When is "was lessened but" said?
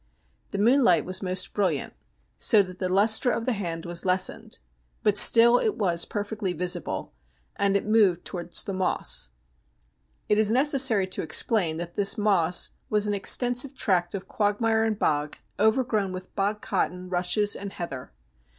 3.85-5.15